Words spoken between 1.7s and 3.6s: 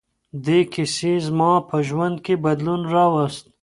ژوند کې بدلون راوست.